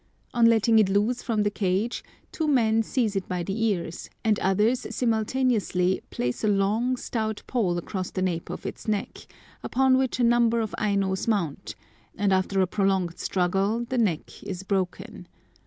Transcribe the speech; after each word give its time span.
On 0.33 0.47
letting 0.47 0.79
it 0.79 0.89
loose 0.89 1.21
from 1.21 1.43
the 1.43 1.51
cage 1.51 2.03
two 2.31 2.47
men 2.47 2.81
seize 2.81 3.15
it 3.15 3.27
by 3.29 3.43
the 3.43 3.65
ears, 3.65 4.09
and 4.25 4.39
others 4.39 4.87
simultaneously 4.89 6.01
place 6.09 6.43
a 6.43 6.47
long, 6.47 6.97
stout 6.97 7.43
pole 7.45 7.77
across 7.77 8.09
the 8.09 8.23
nape 8.23 8.49
of 8.49 8.65
its 8.65 8.87
neck, 8.87 9.27
upon 9.61 9.99
which 9.99 10.19
a 10.19 10.23
number 10.23 10.59
of 10.59 10.73
Ainos 10.79 11.27
mount, 11.27 11.75
and 12.17 12.33
after 12.33 12.61
a 12.61 12.65
prolonged 12.65 13.19
struggle 13.19 13.85
the 13.89 13.99
neck 13.99 14.41
is 14.41 14.63
broken. 14.63 15.27